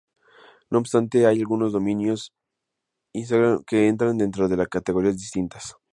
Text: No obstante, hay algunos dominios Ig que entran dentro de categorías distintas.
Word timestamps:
No 0.71 0.79
obstante, 0.79 1.27
hay 1.27 1.37
algunos 1.41 1.73
dominios 1.73 2.33
Ig 3.13 3.27
que 3.67 3.87
entran 3.87 4.17
dentro 4.17 4.47
de 4.47 4.65
categorías 4.65 5.15
distintas. 5.19 5.75